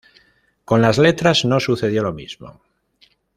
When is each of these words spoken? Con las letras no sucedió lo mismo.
Con 0.65 0.81
las 0.81 0.97
letras 0.97 1.45
no 1.45 1.59
sucedió 1.59 2.01
lo 2.01 2.11
mismo. 2.11 2.63